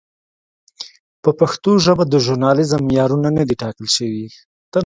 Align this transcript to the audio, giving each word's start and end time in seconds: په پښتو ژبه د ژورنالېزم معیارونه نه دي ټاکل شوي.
په 1.23 1.29
پښتو 1.39 1.71
ژبه 1.85 2.03
د 2.07 2.15
ژورنالېزم 2.25 2.81
معیارونه 2.87 3.29
نه 3.37 3.43
دي 3.47 3.55
ټاکل 3.61 3.87
شوي. 3.95 4.25